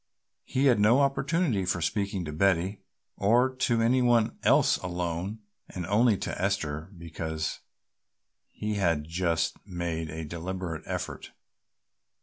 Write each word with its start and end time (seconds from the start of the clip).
He 0.43 0.65
had 0.65 0.79
no 0.79 0.99
opportunity 1.01 1.63
for 1.63 1.79
speaking 1.79 2.25
to 2.25 2.33
Betty 2.33 2.81
or 3.17 3.51
to 3.57 3.83
any 3.83 4.01
one 4.01 4.35
else 4.41 4.77
alone 4.77 5.41
and 5.69 5.85
only 5.85 6.17
to 6.17 6.41
Esther 6.41 6.89
because 6.97 7.59
he 8.49 8.77
had 8.77 9.03
just 9.07 9.63
made 9.63 10.09
a 10.09 10.25
deliberate 10.25 10.81
effort. 10.87 11.33